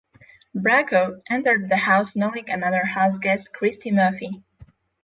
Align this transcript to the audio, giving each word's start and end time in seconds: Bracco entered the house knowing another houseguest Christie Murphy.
Bracco 0.57 1.21
entered 1.29 1.69
the 1.69 1.77
house 1.77 2.15
knowing 2.15 2.49
another 2.49 2.81
houseguest 2.87 3.53
Christie 3.53 3.91
Murphy. 3.91 4.41